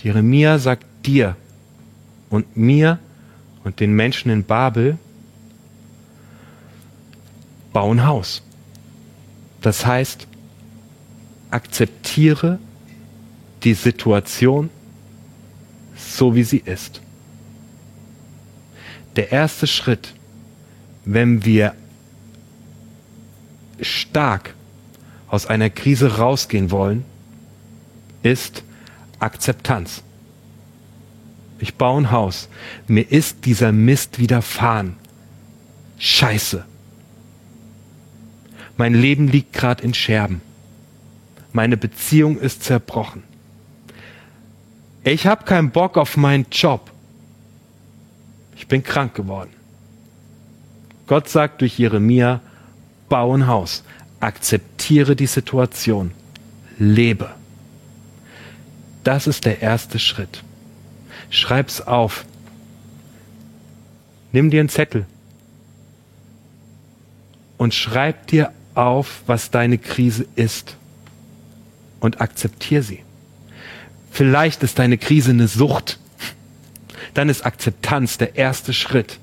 Jeremia 0.03 0.60
sagt 0.60 0.86
dir 1.07 1.36
und 2.29 2.55
mir 2.55 3.00
und 3.63 3.79
den 3.79 3.93
Menschen 3.93 4.29
in 4.29 4.43
Babel, 4.43 5.00
bau 7.74 7.91
ein 7.91 8.05
Haus. 8.05 8.43
Das 9.63 9.84
heißt, 9.84 10.27
akzeptiere 11.50 12.60
die 13.63 13.74
Situation 13.74 14.69
so, 15.98 16.36
wie 16.36 16.43
sie 16.43 16.62
ist. 16.63 17.01
Der 19.15 19.31
erste 19.31 19.67
Schritt, 19.67 20.13
wenn 21.05 21.45
wir 21.45 21.74
stark 23.81 24.53
aus 25.27 25.45
einer 25.45 25.69
Krise 25.69 26.17
rausgehen 26.17 26.72
wollen, 26.72 27.05
ist, 28.24 28.63
Akzeptanz. 29.19 30.03
Ich 31.60 31.75
baue 31.75 32.01
ein 32.01 32.12
Haus. 32.12 32.50
Mir 32.88 33.10
ist 33.12 33.45
dieser 33.45 33.72
Mist 33.72 34.19
widerfahren. 34.19 34.98
Scheiße. 35.98 36.65
Mein 38.77 38.93
Leben 38.93 39.29
liegt 39.29 39.53
gerade 39.53 39.84
in 39.84 39.93
Scherben. 39.93 40.41
Meine 41.53 41.77
Beziehung 41.77 42.38
ist 42.38 42.63
zerbrochen. 42.63 43.24
Ich 45.05 45.27
habe 45.27 45.45
keinen 45.45 45.72
Bock 45.72 45.98
auf 45.98 46.17
meinen 46.17 46.48
Job. 46.51 46.91
Ich 48.55 48.67
bin 48.67 48.83
krank 48.83 49.13
geworden. 49.13 49.51
Gott 51.07 51.29
sagt 51.29 51.62
durch 51.62 51.77
Jeremia, 51.77 52.41
bau 53.09 53.35
ein 53.35 53.47
Haus, 53.47 53.83
akzeptiere 54.19 55.15
die 55.15 55.27
Situation, 55.27 56.12
lebe. 56.79 57.29
Das 59.03 59.27
ist 59.27 59.45
der 59.45 59.62
erste 59.62 60.00
Schritt. 60.00 60.43
Schreib's 61.29 61.81
auf. 61.81 62.25
Nimm 64.31 64.50
dir 64.50 64.62
einen 64.62 64.69
Zettel 64.69 65.05
und 67.57 67.74
schreib 67.74 68.27
dir 68.27 68.51
auf, 68.74 69.21
was 69.27 69.51
deine 69.51 69.77
Krise 69.77 70.25
ist 70.35 70.75
und 72.00 72.19
akzeptier 72.19 72.83
sie. 72.83 73.01
Vielleicht 74.12 74.63
ist 74.63 74.79
deine 74.79 74.97
Krise 74.97 75.31
eine 75.31 75.47
Sucht. 75.47 76.00
Dann 77.15 77.29
ist 77.29 77.45
Akzeptanz 77.45 78.19
der 78.19 78.36
erste 78.36 78.74
Schritt. 78.74 79.19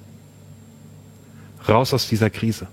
Raus 1.69 1.95
aus 1.95 2.09
dieser 2.09 2.31
Krise. 2.31 2.67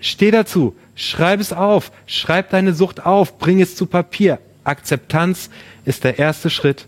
Steh 0.00 0.30
dazu, 0.30 0.74
schreib 0.94 1.40
es 1.40 1.52
auf, 1.52 1.92
schreib 2.06 2.50
deine 2.50 2.74
Sucht 2.74 3.06
auf, 3.06 3.38
bring 3.38 3.60
es 3.60 3.76
zu 3.76 3.86
Papier. 3.86 4.40
Akzeptanz 4.64 5.50
ist 5.84 6.04
der 6.04 6.18
erste 6.18 6.50
Schritt, 6.50 6.86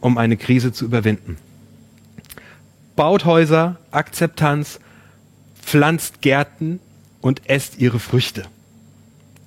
um 0.00 0.16
eine 0.16 0.36
Krise 0.36 0.72
zu 0.72 0.86
überwinden. 0.86 1.36
Baut 2.96 3.24
Häuser, 3.24 3.76
Akzeptanz, 3.90 4.80
pflanzt 5.60 6.22
Gärten 6.22 6.78
und 7.20 7.42
esst 7.50 7.78
ihre 7.78 7.98
Früchte. 7.98 8.44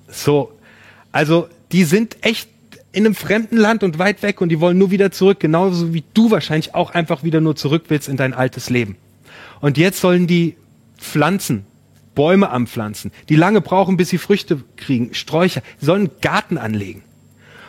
So, 0.08 0.52
also 1.10 1.48
die 1.72 1.84
sind 1.84 2.24
echt 2.24 2.48
in 2.98 3.06
einem 3.06 3.14
fremden 3.14 3.56
Land 3.56 3.84
und 3.84 4.00
weit 4.00 4.22
weg 4.24 4.40
und 4.40 4.48
die 4.48 4.58
wollen 4.58 4.76
nur 4.76 4.90
wieder 4.90 5.12
zurück, 5.12 5.38
genauso 5.38 5.94
wie 5.94 6.02
du 6.14 6.32
wahrscheinlich 6.32 6.74
auch 6.74 6.90
einfach 6.90 7.22
wieder 7.22 7.40
nur 7.40 7.54
zurück 7.54 7.84
willst 7.88 8.08
in 8.08 8.16
dein 8.16 8.34
altes 8.34 8.70
Leben. 8.70 8.96
Und 9.60 9.78
jetzt 9.78 10.00
sollen 10.00 10.26
die 10.26 10.56
pflanzen, 10.98 11.64
Bäume 12.16 12.50
anpflanzen, 12.50 13.12
die 13.28 13.36
lange 13.36 13.60
brauchen, 13.60 13.96
bis 13.96 14.08
sie 14.08 14.18
Früchte 14.18 14.64
kriegen, 14.76 15.14
Sträucher, 15.14 15.62
sollen 15.80 16.10
Garten 16.20 16.58
anlegen. 16.58 17.02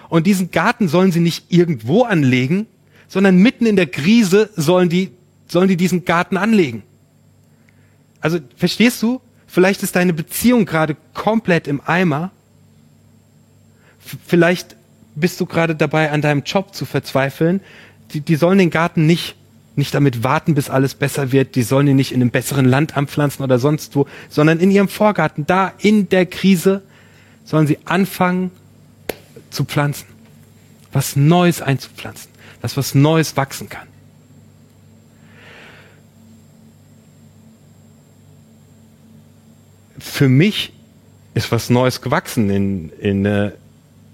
Und 0.10 0.26
diesen 0.26 0.50
Garten 0.50 0.88
sollen 0.88 1.12
sie 1.12 1.20
nicht 1.20 1.46
irgendwo 1.50 2.06
anlegen, 2.06 2.66
sondern 3.08 3.38
mitten 3.38 3.68
in 3.68 3.76
der 3.76 3.86
Krise 3.86 4.50
sollen 4.56 4.90
die, 4.90 5.12
sollen 5.48 5.68
die 5.68 5.78
diesen 5.78 6.06
Garten 6.06 6.38
anlegen. 6.38 6.82
Also, 8.20 8.40
verstehst 8.58 9.04
du? 9.04 9.22
Vielleicht 9.46 9.84
ist 9.84 9.96
deine 9.96 10.14
Beziehung 10.14 10.66
gerade 10.66 10.98
komplett 11.14 11.68
im 11.68 11.82
Eimer. 11.86 12.32
vielleicht 14.26 14.76
bist 15.20 15.40
du 15.40 15.46
gerade 15.46 15.76
dabei, 15.76 16.12
an 16.12 16.22
deinem 16.22 16.44
Job 16.44 16.74
zu 16.74 16.86
verzweifeln. 16.86 17.62
Die, 18.14 18.22
die 18.22 18.36
sollen 18.36 18.58
den 18.58 18.70
Garten 18.70 19.06
nicht, 19.06 19.36
nicht 19.76 19.94
damit 19.94 20.24
warten, 20.24 20.56
bis 20.56 20.70
alles 20.70 20.96
besser 20.96 21.32
wird. 21.32 21.56
Die 21.56 21.64
sollen 21.64 21.88
ihn 21.88 21.96
nicht 21.96 22.12
in 22.12 22.22
einem 22.22 22.32
besseren 22.32 22.66
Land 22.66 22.98
anpflanzen 22.98 23.44
oder 23.44 23.60
sonst 23.60 23.96
wo, 23.96 24.08
sondern 24.30 24.60
in 24.60 24.72
ihrem 24.72 24.88
Vorgarten, 24.88 25.46
da 25.46 25.74
in 25.80 26.10
der 26.10 26.26
Krise, 26.26 26.82
sollen 27.46 27.68
sie 27.68 27.80
anfangen, 27.86 28.52
zu 29.50 29.66
pflanzen, 29.66 30.06
was 30.92 31.16
Neues 31.16 31.62
einzupflanzen, 31.62 32.30
dass 32.62 32.78
was 32.78 32.94
Neues 32.94 33.36
wachsen 33.36 33.70
kann. 33.70 33.88
Für 39.98 40.30
mich 40.30 40.74
ist 41.34 41.52
was 41.52 41.70
Neues 41.70 42.02
gewachsen 42.02 42.50
in, 42.50 42.90
in, 43.00 43.26
äh, 43.26 43.52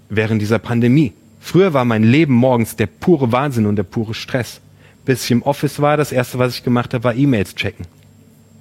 während 0.08 0.40
dieser 0.40 0.58
Pandemie. 0.58 1.12
Früher 1.40 1.72
war 1.72 1.84
mein 1.84 2.02
Leben 2.02 2.34
morgens 2.34 2.76
der 2.76 2.86
pure 2.86 3.32
Wahnsinn 3.32 3.66
und 3.66 3.76
der 3.76 3.84
pure 3.84 4.14
Stress. 4.14 4.60
Bis 5.04 5.24
ich 5.24 5.30
im 5.30 5.42
Office 5.42 5.80
war, 5.80 5.96
das 5.96 6.12
erste, 6.12 6.38
was 6.38 6.54
ich 6.54 6.64
gemacht 6.64 6.92
habe, 6.92 7.04
war 7.04 7.14
E-Mails 7.14 7.54
checken. 7.54 7.86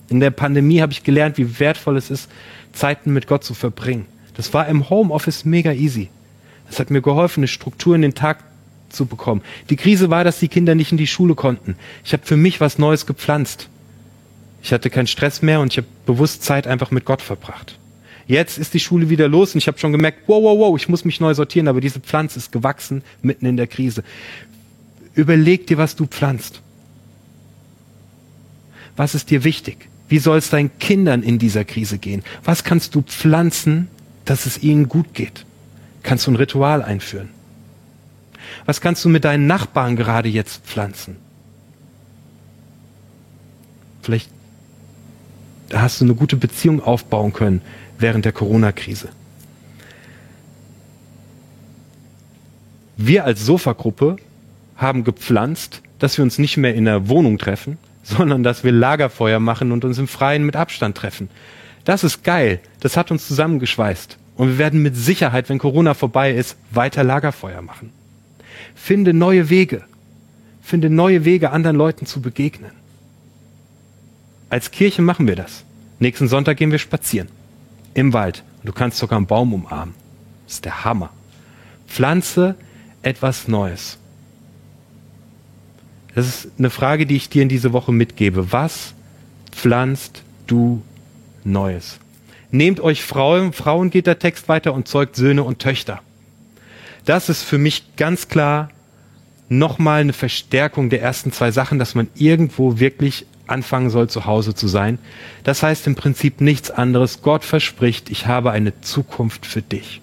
In 0.09 0.19
der 0.19 0.29
Pandemie 0.29 0.81
habe 0.81 0.91
ich 0.91 1.03
gelernt, 1.03 1.37
wie 1.37 1.59
wertvoll 1.59 1.97
es 1.97 2.11
ist, 2.11 2.29
Zeiten 2.73 3.11
mit 3.11 3.27
Gott 3.27 3.43
zu 3.43 3.53
verbringen. 3.53 4.05
Das 4.35 4.53
war 4.53 4.67
im 4.67 4.89
Homeoffice 4.89 5.45
mega 5.45 5.71
easy 5.71 6.09
Es 6.69 6.79
hat 6.79 6.91
mir 6.91 7.01
geholfen, 7.01 7.39
eine 7.39 7.47
Struktur 7.47 7.95
in 7.95 8.01
den 8.01 8.13
Tag 8.13 8.43
zu 8.89 9.05
bekommen. 9.05 9.41
Die 9.69 9.75
Krise 9.75 10.09
war, 10.09 10.23
dass 10.23 10.39
die 10.39 10.47
Kinder 10.47 10.75
nicht 10.75 10.91
in 10.91 10.97
die 10.97 11.07
Schule 11.07 11.35
konnten. 11.35 11.75
Ich 12.03 12.13
habe 12.13 12.25
für 12.25 12.37
mich 12.37 12.61
was 12.61 12.77
Neues 12.77 13.05
gepflanzt. 13.05 13.69
Ich 14.61 14.73
hatte 14.73 14.89
keinen 14.89 15.07
Stress 15.07 15.41
mehr 15.41 15.59
und 15.59 15.73
ich 15.73 15.77
habe 15.77 15.87
bewusst 16.05 16.43
Zeit 16.43 16.67
einfach 16.67 16.91
mit 16.91 17.05
Gott 17.05 17.21
verbracht. 17.21 17.77
Jetzt 18.27 18.58
ist 18.58 18.74
die 18.74 18.79
Schule 18.79 19.10
wieder 19.10 19.27
los 19.27 19.53
und 19.53 19.60
ich 19.60 19.67
habe 19.67 19.77
schon 19.77 19.91
gemerkt, 19.91 20.24
wow, 20.27 20.41
wow, 20.41 20.58
wow, 20.58 20.77
ich 20.77 20.89
muss 20.89 21.05
mich 21.05 21.20
neu 21.20 21.34
sortieren, 21.34 21.67
aber 21.67 21.79
diese 21.79 22.00
Pflanze 22.00 22.39
ist 22.39 22.51
gewachsen 22.51 23.03
mitten 23.22 23.46
in 23.46 23.58
der 23.58 23.67
Krise. 23.67 24.03
Überleg 25.13 25.67
dir, 25.67 25.77
was 25.77 25.96
du 25.96 26.08
pflanzt. 26.08 26.62
Was 28.96 29.13
ist 29.13 29.29
dir 29.29 29.44
wichtig? 29.44 29.89
Wie 30.10 30.20
soll 30.20 30.38
es 30.38 30.50
deinen 30.50 30.77
Kindern 30.79 31.22
in 31.22 31.38
dieser 31.38 31.65
Krise 31.65 31.98
gehen? 31.98 32.24
Was 32.44 32.63
kannst 32.63 32.96
du 32.96 33.01
pflanzen, 33.01 33.89
dass 34.25 34.46
es 34.46 34.62
ihnen 34.62 34.89
gut 34.89 35.13
geht? 35.13 35.46
Kannst 36.01 36.25
du 36.25 36.32
ein 36.32 36.36
Ritual 36.36 36.82
einführen? 36.82 37.29
Was 38.65 38.82
kannst 38.82 39.03
du 39.05 39.10
mit 39.10 39.24
deinen 39.24 39.48
Nachbarn 39.48 39.96
gerade 39.96 40.29
jetzt 40.29 40.65
pflanzen? 40.65 41.17
Vielleicht 44.01 44.29
hast 45.74 46.00
du 46.00 46.05
eine 46.05 46.15
gute 46.15 46.36
Beziehung 46.36 46.82
aufbauen 46.82 47.34
können 47.34 47.62
während 47.99 48.25
der 48.25 48.31
Corona-Krise. 48.31 49.09
Wir 52.97 53.25
als 53.25 53.45
Sofagruppe 53.45 54.17
haben 54.77 55.03
gepflanzt, 55.03 55.81
dass 55.99 56.17
wir 56.17 56.23
uns 56.23 56.37
nicht 56.37 56.57
mehr 56.57 56.75
in 56.75 56.85
der 56.85 57.09
Wohnung 57.09 57.37
treffen, 57.37 57.77
sondern 58.03 58.43
dass 58.43 58.63
wir 58.63 58.71
Lagerfeuer 58.71 59.39
machen 59.39 59.71
und 59.71 59.83
uns 59.83 59.97
im 59.97 60.07
Freien 60.07 60.45
mit 60.45 60.55
Abstand 60.55 60.95
treffen. 60.95 61.29
Das 61.83 62.03
ist 62.03 62.23
geil. 62.23 62.59
Das 62.79 62.97
hat 62.97 63.11
uns 63.11 63.27
zusammengeschweißt. 63.27 64.17
Und 64.37 64.49
wir 64.49 64.57
werden 64.57 64.81
mit 64.81 64.95
Sicherheit, 64.95 65.49
wenn 65.49 65.59
Corona 65.59 65.93
vorbei 65.93 66.33
ist, 66.33 66.57
weiter 66.71 67.03
Lagerfeuer 67.03 67.61
machen. 67.61 67.91
Finde 68.75 69.13
neue 69.13 69.49
Wege. 69.49 69.83
Finde 70.61 70.89
neue 70.89 71.25
Wege, 71.25 71.51
anderen 71.51 71.75
Leuten 71.75 72.05
zu 72.05 72.21
begegnen. 72.21 72.71
Als 74.49 74.71
Kirche 74.71 75.01
machen 75.01 75.27
wir 75.27 75.35
das. 75.35 75.63
Nächsten 75.99 76.27
Sonntag 76.27 76.57
gehen 76.57 76.71
wir 76.71 76.79
spazieren. 76.79 77.29
Im 77.95 78.13
Wald. 78.13 78.43
Du 78.63 78.71
kannst 78.71 78.97
sogar 78.99 79.17
einen 79.17 79.25
Baum 79.25 79.53
umarmen. 79.53 79.95
Das 80.45 80.55
ist 80.55 80.65
der 80.65 80.85
Hammer. 80.85 81.09
Pflanze 81.87 82.55
etwas 83.01 83.47
Neues. 83.47 83.97
Das 86.13 86.27
ist 86.27 86.51
eine 86.59 86.69
Frage, 86.69 87.05
die 87.05 87.15
ich 87.15 87.29
dir 87.29 87.41
in 87.41 87.49
diese 87.49 87.73
Woche 87.73 87.91
mitgebe. 87.91 88.51
Was 88.51 88.93
pflanzt 89.51 90.23
du 90.45 90.83
Neues? 91.43 91.99
Nehmt 92.51 92.79
euch 92.79 93.03
Frauen, 93.03 93.53
Frauen 93.53 93.89
geht 93.89 94.07
der 94.07 94.19
Text 94.19 94.47
weiter 94.47 94.73
und 94.73 94.87
zeugt 94.87 95.15
Söhne 95.15 95.43
und 95.43 95.59
Töchter. 95.59 96.01
Das 97.05 97.29
ist 97.29 97.43
für 97.43 97.57
mich 97.57 97.95
ganz 97.95 98.27
klar 98.27 98.69
nochmal 99.49 100.01
eine 100.01 100.13
Verstärkung 100.13 100.89
der 100.89 101.01
ersten 101.01 101.31
zwei 101.31 101.51
Sachen, 101.51 101.79
dass 101.79 101.95
man 101.95 102.07
irgendwo 102.15 102.79
wirklich 102.79 103.25
anfangen 103.47 103.89
soll, 103.89 104.09
zu 104.09 104.25
Hause 104.25 104.55
zu 104.55 104.67
sein. 104.67 104.99
Das 105.43 105.63
heißt 105.63 105.87
im 105.87 105.95
Prinzip 105.95 106.41
nichts 106.41 106.71
anderes. 106.71 107.21
Gott 107.21 107.43
verspricht, 107.43 108.09
ich 108.09 108.27
habe 108.27 108.51
eine 108.51 108.79
Zukunft 108.81 109.45
für 109.45 109.61
dich. 109.61 110.01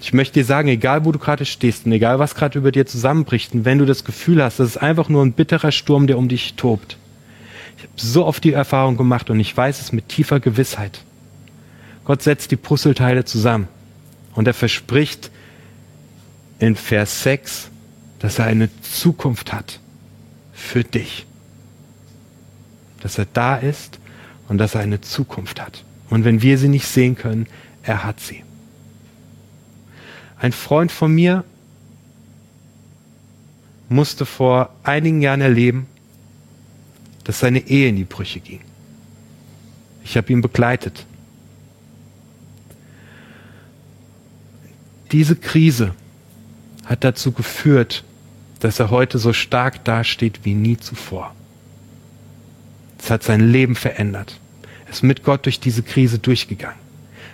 Ich 0.00 0.12
möchte 0.12 0.40
dir 0.40 0.44
sagen, 0.44 0.68
egal 0.68 1.04
wo 1.04 1.12
du 1.12 1.18
gerade 1.18 1.44
stehst 1.44 1.86
und 1.86 1.92
egal 1.92 2.18
was 2.18 2.34
gerade 2.34 2.58
über 2.58 2.72
dir 2.72 2.86
zusammenbricht 2.86 3.54
und 3.54 3.64
wenn 3.64 3.78
du 3.78 3.86
das 3.86 4.04
Gefühl 4.04 4.42
hast, 4.42 4.58
das 4.58 4.70
ist 4.70 4.76
einfach 4.76 5.08
nur 5.08 5.24
ein 5.24 5.32
bitterer 5.32 5.70
Sturm, 5.70 6.08
der 6.08 6.18
um 6.18 6.28
dich 6.28 6.54
tobt. 6.54 6.96
Ich 7.76 7.84
habe 7.84 7.92
so 7.96 8.26
oft 8.26 8.42
die 8.42 8.52
Erfahrung 8.52 8.96
gemacht 8.96 9.30
und 9.30 9.38
ich 9.38 9.56
weiß 9.56 9.80
es 9.80 9.92
mit 9.92 10.08
tiefer 10.08 10.40
Gewissheit. 10.40 11.04
Gott 12.04 12.22
setzt 12.22 12.50
die 12.50 12.56
Puzzleteile 12.56 13.24
zusammen 13.24 13.68
und 14.34 14.48
er 14.48 14.54
verspricht 14.54 15.30
in 16.58 16.74
Vers 16.74 17.22
6, 17.22 17.70
dass 18.18 18.38
er 18.38 18.46
eine 18.46 18.70
Zukunft 18.82 19.52
hat 19.52 19.78
für 20.52 20.82
dich. 20.82 21.26
Dass 23.02 23.18
er 23.18 23.26
da 23.32 23.56
ist 23.56 23.98
und 24.48 24.58
dass 24.58 24.74
er 24.74 24.80
eine 24.80 25.00
Zukunft 25.00 25.60
hat. 25.60 25.84
Und 26.08 26.24
wenn 26.24 26.42
wir 26.42 26.58
sie 26.58 26.68
nicht 26.68 26.86
sehen 26.86 27.16
können, 27.16 27.46
er 27.82 28.04
hat 28.04 28.20
sie. 28.20 28.44
Ein 30.38 30.52
Freund 30.52 30.90
von 30.90 31.14
mir 31.14 31.44
musste 33.88 34.26
vor 34.26 34.70
einigen 34.82 35.20
Jahren 35.20 35.40
erleben, 35.40 35.86
dass 37.24 37.40
seine 37.40 37.60
Ehe 37.60 37.88
in 37.88 37.96
die 37.96 38.04
Brüche 38.04 38.40
ging. 38.40 38.60
Ich 40.04 40.16
habe 40.16 40.32
ihn 40.32 40.40
begleitet. 40.40 41.06
Diese 45.12 45.36
Krise 45.36 45.94
hat 46.84 47.04
dazu 47.04 47.32
geführt, 47.32 48.02
dass 48.60 48.80
er 48.80 48.90
heute 48.90 49.18
so 49.18 49.32
stark 49.32 49.84
dasteht 49.84 50.40
wie 50.44 50.54
nie 50.54 50.76
zuvor. 50.76 51.34
Es 53.02 53.10
hat 53.10 53.24
sein 53.24 53.40
Leben 53.40 53.74
verändert. 53.74 54.38
Er 54.86 54.92
ist 54.92 55.02
mit 55.02 55.24
Gott 55.24 55.46
durch 55.46 55.58
diese 55.58 55.82
Krise 55.82 56.20
durchgegangen. 56.20 56.78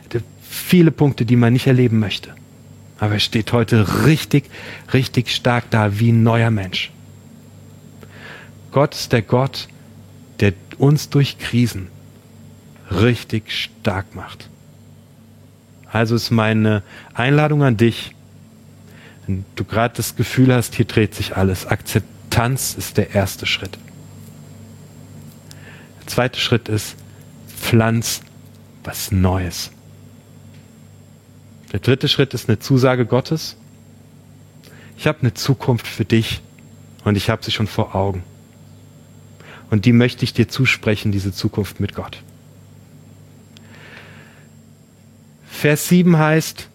Er 0.01 0.05
hatte 0.05 0.23
viele 0.43 0.91
Punkte, 0.91 1.27
die 1.27 1.37
man 1.37 1.53
nicht 1.53 1.67
erleben 1.67 1.99
möchte. 1.99 2.35
Aber 2.99 3.15
er 3.15 3.21
steht 3.21 3.53
heute 3.53 4.07
richtig, 4.07 4.45
richtig 4.95 5.31
stark 5.35 5.71
da 5.71 5.99
wie 6.01 6.11
ein 6.11 6.23
neuer 6.23 6.51
Mensch. 6.51 6.91
Gott 8.73 8.95
ist 8.95 9.13
der 9.13 9.23
Gott, 9.23 9.69
der 10.41 10.55
uns 10.79 11.11
durch 11.11 11.39
Krisen 11.39 11.89
richtig 12.91 13.53
stark 13.53 14.15
macht. 14.15 14.49
Also 15.91 16.17
ist 16.17 16.31
meine 16.31 16.83
Einladung 17.13 17.63
an 17.63 17.77
dich, 17.77 18.15
wenn 19.27 19.45
du 19.57 19.65
gerade 19.65 19.95
das 19.97 20.17
Gefühl 20.17 20.55
hast, 20.55 20.75
hier 20.75 20.87
dreht 20.87 21.15
sich 21.15 21.37
alles. 21.37 21.67
Akzeptanz 21.67 22.75
ist 22.75 22.97
der 22.97 23.15
erste 23.15 23.45
Schritt. 23.45 23.79
Zweite 26.09 26.41
Schritt 26.41 26.69
ist, 26.69 26.97
pflanz 27.49 28.23
was 28.83 29.13
Neues. 29.13 29.71
Der 31.73 31.81
dritte 31.81 32.09
Schritt 32.09 32.33
ist 32.33 32.49
eine 32.49 32.59
Zusage 32.59 33.05
Gottes. 33.05 33.57
Ich 34.97 35.07
habe 35.07 35.21
eine 35.21 35.35
Zukunft 35.35 35.87
für 35.87 36.07
dich 36.07 36.41
und 37.05 37.17
ich 37.17 37.29
habe 37.29 37.45
sie 37.45 37.53
schon 37.53 37.67
vor 37.67 37.95
Augen. 37.95 38.25
Und 39.71 39.85
die 39.85 39.93
möchte 39.93 40.25
ich 40.25 40.33
dir 40.33 40.49
zusprechen, 40.49 41.13
diese 41.13 41.33
Zukunft 41.33 41.79
mit 41.79 41.95
Gott. 41.95 42.23
Vers 45.47 45.89
7 45.89 46.17
heißt, 46.17 46.69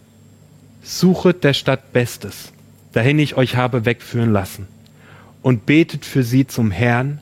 suchet 0.84 1.44
der 1.44 1.54
Stadt 1.54 1.92
Bestes, 1.92 2.54
dahin 2.92 3.18
ich 3.18 3.36
euch 3.36 3.56
habe 3.56 3.86
wegführen 3.86 4.32
lassen, 4.32 4.68
und 5.42 5.66
betet 5.66 6.06
für 6.06 6.24
sie 6.24 6.46
zum 6.46 6.70
Herrn, 6.70 7.20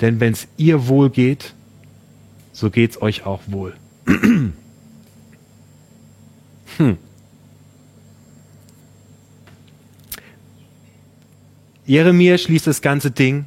denn 0.00 0.20
wenn 0.20 0.32
es 0.32 0.48
ihr 0.56 0.88
wohl 0.88 1.10
geht, 1.10 1.54
so 2.52 2.70
geht's 2.70 3.00
euch 3.00 3.26
auch 3.26 3.40
wohl. 3.46 3.74
Hm. 6.76 6.96
Jeremia 11.84 12.38
schließt 12.38 12.66
das 12.66 12.82
ganze 12.82 13.10
Ding 13.10 13.46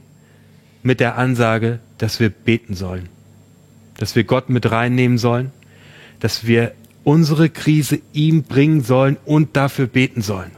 mit 0.84 1.00
der 1.00 1.18
Ansage, 1.18 1.80
dass 1.98 2.20
wir 2.20 2.30
beten 2.30 2.76
sollen, 2.76 3.10
dass 3.98 4.16
wir 4.16 4.26
Gott 4.26 4.50
mit 4.50 4.70
reinnehmen 4.70 5.18
sollen, 5.18 5.52
dass 6.20 6.46
wir 6.46 6.74
unsere 7.04 7.50
Krise 7.50 8.02
ihm 8.12 8.44
bringen 8.44 8.82
sollen 8.84 9.18
und 9.26 9.56
dafür 9.56 9.88
beten 9.88 10.22
sollen. 10.22 10.52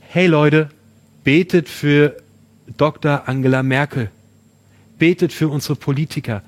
Hey 0.00 0.26
Leute, 0.26 0.68
betet 1.24 1.68
für 1.68 2.16
Dr. 2.76 3.28
Angela 3.28 3.62
Merkel, 3.62 4.10
betet 4.98 5.32
für 5.32 5.48
unsere 5.48 5.76
Politiker, 5.76 6.42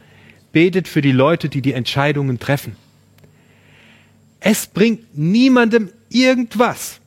betet 0.53 0.89
für 0.89 1.03
die 1.03 1.13
Leute, 1.13 1.49
die 1.49 1.63
die 1.63 1.73
Entscheidungen 1.73 2.39
treffen. 2.39 2.77
Es 4.41 4.67
bringt 4.67 5.17
niemandem 5.17 5.91
irgendwas, 6.09 7.01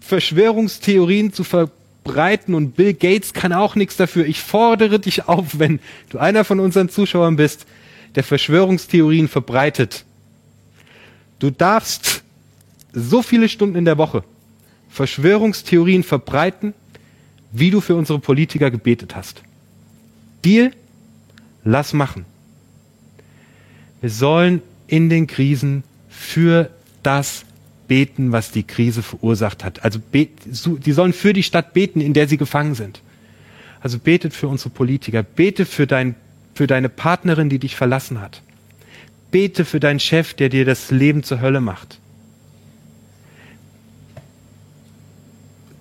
Verschwörungstheorien 0.00 1.32
zu 1.32 1.44
verbreiten 1.44 2.54
und 2.54 2.76
Bill 2.76 2.94
Gates 2.94 3.32
kann 3.32 3.52
auch 3.52 3.74
nichts 3.74 3.96
dafür. 3.96 4.26
Ich 4.26 4.40
fordere 4.40 4.98
dich 4.98 5.28
auf, 5.28 5.58
wenn 5.58 5.80
du 6.10 6.18
einer 6.18 6.44
von 6.44 6.60
unseren 6.60 6.88
Zuschauern 6.88 7.36
bist, 7.36 7.66
der 8.14 8.24
Verschwörungstheorien 8.24 9.28
verbreitet. 9.28 10.04
Du 11.38 11.50
darfst 11.50 12.22
so 12.92 13.22
viele 13.22 13.48
Stunden 13.48 13.76
in 13.76 13.84
der 13.84 13.98
Woche 13.98 14.24
Verschwörungstheorien 14.88 16.02
verbreiten, 16.02 16.74
wie 17.52 17.70
du 17.70 17.80
für 17.80 17.94
unsere 17.94 18.18
Politiker 18.18 18.70
gebetet 18.70 19.14
hast. 19.14 19.42
Deal? 20.44 20.72
Lass 21.64 21.92
machen. 21.92 22.24
Wir 24.00 24.10
sollen 24.10 24.62
in 24.86 25.10
den 25.10 25.26
Krisen 25.26 25.82
für 26.08 26.70
das 27.02 27.44
beten, 27.88 28.32
was 28.32 28.50
die 28.50 28.62
Krise 28.62 29.02
verursacht 29.02 29.64
hat. 29.64 29.84
Also 29.84 29.98
die 30.12 30.92
sollen 30.92 31.12
für 31.12 31.32
die 31.32 31.42
Stadt 31.42 31.72
beten, 31.72 32.00
in 32.00 32.14
der 32.14 32.28
sie 32.28 32.36
gefangen 32.36 32.74
sind. 32.74 33.00
Also 33.80 33.98
betet 33.98 34.34
für 34.34 34.48
unsere 34.48 34.70
Politiker, 34.70 35.22
bete 35.22 35.64
für, 35.64 35.86
dein, 35.86 36.14
für 36.54 36.66
deine 36.66 36.88
Partnerin, 36.88 37.48
die 37.48 37.58
dich 37.58 37.76
verlassen 37.76 38.20
hat. 38.20 38.42
Bete 39.30 39.64
für 39.64 39.80
deinen 39.80 40.00
Chef, 40.00 40.34
der 40.34 40.48
dir 40.48 40.64
das 40.64 40.90
Leben 40.90 41.22
zur 41.22 41.40
Hölle 41.40 41.60
macht. 41.60 41.98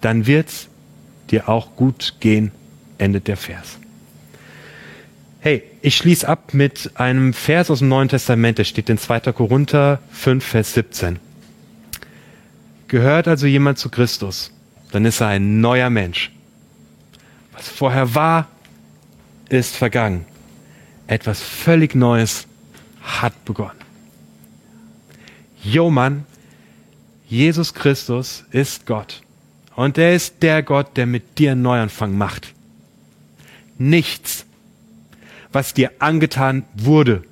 dann 0.02 0.26
wird's 0.26 0.68
dir 1.30 1.50
auch 1.50 1.76
gut 1.76 2.16
gehen, 2.20 2.52
endet 2.98 3.28
der 3.28 3.38
Vers. 3.38 3.78
Hey, 5.48 5.64
ich 5.82 5.96
schließe 5.96 6.28
ab 6.28 6.54
mit 6.54 6.92
einem 6.96 7.32
Vers 7.32 7.72
aus 7.72 7.80
dem 7.80 7.88
Neuen 7.88 8.10
Testament, 8.10 8.58
der 8.58 8.66
steht 8.66 8.90
in 8.90 8.98
2. 8.98 9.32
Korinther 9.32 10.02
5, 10.12 10.46
Vers 10.46 10.74
17. 10.74 11.20
Gehört 12.90 13.30
also 13.30 13.48
jemand 13.48 13.78
zu 13.78 13.88
Christus, 13.88 14.52
dann 14.92 15.06
ist 15.06 15.22
er 15.22 15.28
ein 15.28 15.62
neuer 15.62 15.90
Mensch. 15.90 16.34
Was 17.54 17.70
vorher 17.70 18.14
war, 18.14 18.50
ist 19.48 19.78
vergangen. 19.78 20.26
Etwas 21.08 21.42
völlig 21.42 21.96
Neues 21.96 22.46
hat 23.02 23.46
begonnen. 23.46 23.80
Jo 25.64 25.90
Mann, 25.90 26.26
Jesus 27.30 27.74
Christus 27.74 28.44
ist 28.52 28.86
Gott. 28.86 29.22
Und 29.78 29.98
er 29.98 30.14
ist 30.14 30.44
der 30.44 30.62
Gott, 30.62 30.98
der 30.98 31.06
mit 31.06 31.40
dir 31.40 31.54
einen 31.54 31.62
Neuanfang 31.62 32.18
macht. 32.18 32.54
Nichts, 33.78 34.46
was 35.52 35.74
dir 35.74 35.92
angetan 36.00 36.64
wurde, 36.76 37.24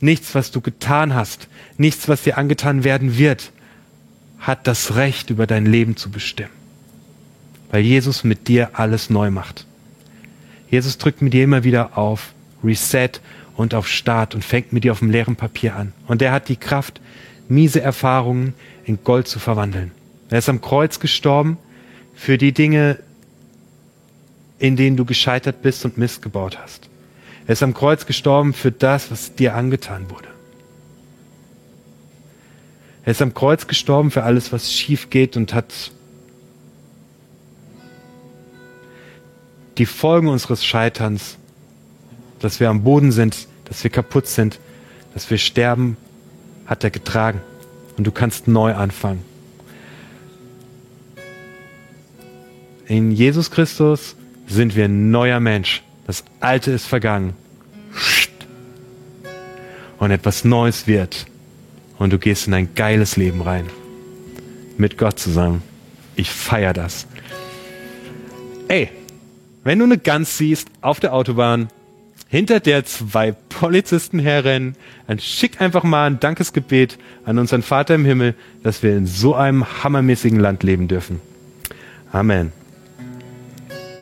nichts, 0.00 0.34
was 0.34 0.50
du 0.50 0.60
getan 0.60 1.14
hast, 1.14 1.48
nichts, 1.76 2.08
was 2.08 2.22
dir 2.22 2.38
angetan 2.38 2.84
werden 2.84 3.18
wird, 3.18 3.52
hat 4.38 4.66
das 4.66 4.94
Recht, 4.94 5.30
über 5.30 5.46
dein 5.46 5.66
Leben 5.66 5.96
zu 5.96 6.10
bestimmen. 6.10 6.50
Weil 7.70 7.82
Jesus 7.82 8.24
mit 8.24 8.48
dir 8.48 8.70
alles 8.74 9.10
neu 9.10 9.30
macht. 9.30 9.66
Jesus 10.70 10.98
drückt 10.98 11.22
mit 11.22 11.32
dir 11.32 11.44
immer 11.44 11.64
wieder 11.64 11.98
auf 11.98 12.32
Reset 12.62 13.20
und 13.56 13.74
auf 13.74 13.88
Start 13.88 14.34
und 14.34 14.44
fängt 14.44 14.72
mit 14.72 14.84
dir 14.84 14.92
auf 14.92 15.00
dem 15.00 15.10
leeren 15.10 15.36
Papier 15.36 15.74
an. 15.74 15.92
Und 16.06 16.22
er 16.22 16.32
hat 16.32 16.48
die 16.48 16.56
Kraft, 16.56 17.00
miese 17.48 17.80
Erfahrungen 17.80 18.54
in 18.84 19.02
Gold 19.02 19.26
zu 19.26 19.38
verwandeln. 19.38 19.90
Er 20.30 20.38
ist 20.38 20.48
am 20.48 20.60
Kreuz 20.60 21.00
gestorben 21.00 21.58
für 22.14 22.38
die 22.38 22.52
Dinge, 22.52 22.98
in 24.58 24.76
denen 24.76 24.96
du 24.96 25.04
gescheitert 25.04 25.62
bist 25.62 25.84
und 25.84 25.98
Mist 25.98 26.22
gebaut 26.22 26.58
hast. 26.58 26.87
Er 27.48 27.52
ist 27.54 27.62
am 27.62 27.72
Kreuz 27.72 28.04
gestorben 28.04 28.52
für 28.52 28.70
das, 28.70 29.10
was 29.10 29.34
dir 29.34 29.54
angetan 29.54 30.10
wurde. 30.10 30.28
Er 33.06 33.12
ist 33.12 33.22
am 33.22 33.32
Kreuz 33.32 33.66
gestorben 33.66 34.10
für 34.10 34.22
alles, 34.22 34.52
was 34.52 34.70
schief 34.70 35.08
geht 35.08 35.34
und 35.34 35.54
hat 35.54 35.90
die 39.78 39.86
Folgen 39.86 40.28
unseres 40.28 40.62
Scheiterns, 40.62 41.38
dass 42.38 42.60
wir 42.60 42.68
am 42.68 42.84
Boden 42.84 43.12
sind, 43.12 43.48
dass 43.64 43.82
wir 43.82 43.90
kaputt 43.90 44.26
sind, 44.26 44.60
dass 45.14 45.30
wir 45.30 45.38
sterben, 45.38 45.96
hat 46.66 46.84
er 46.84 46.90
getragen. 46.90 47.40
Und 47.96 48.06
du 48.06 48.12
kannst 48.12 48.46
neu 48.46 48.74
anfangen. 48.74 49.24
In 52.86 53.10
Jesus 53.10 53.50
Christus 53.50 54.16
sind 54.46 54.76
wir 54.76 54.84
ein 54.84 55.10
neuer 55.10 55.40
Mensch. 55.40 55.82
Das 56.08 56.24
Alte 56.40 56.70
ist 56.70 56.86
vergangen. 56.86 57.34
Und 59.98 60.10
etwas 60.10 60.42
Neues 60.42 60.86
wird. 60.86 61.26
Und 61.98 62.14
du 62.14 62.18
gehst 62.18 62.46
in 62.46 62.54
ein 62.54 62.74
geiles 62.74 63.16
Leben 63.16 63.42
rein. 63.42 63.66
Mit 64.78 64.96
Gott 64.96 65.18
zusammen. 65.18 65.62
Ich 66.16 66.30
feiere 66.30 66.72
das. 66.72 67.06
Ey, 68.68 68.88
wenn 69.64 69.80
du 69.80 69.84
eine 69.84 69.98
Gans 69.98 70.38
siehst 70.38 70.68
auf 70.80 70.98
der 70.98 71.12
Autobahn, 71.12 71.68
hinter 72.28 72.60
der 72.60 72.86
zwei 72.86 73.32
Polizisten 73.32 74.18
herrennen, 74.18 74.76
dann 75.06 75.18
schick 75.18 75.60
einfach 75.60 75.84
mal 75.84 76.06
ein 76.06 76.20
Dankesgebet 76.20 76.98
an 77.26 77.38
unseren 77.38 77.62
Vater 77.62 77.94
im 77.94 78.06
Himmel, 78.06 78.34
dass 78.62 78.82
wir 78.82 78.96
in 78.96 79.06
so 79.06 79.34
einem 79.34 79.84
hammermäßigen 79.84 80.40
Land 80.40 80.62
leben 80.62 80.88
dürfen. 80.88 81.20
Amen. 82.12 82.52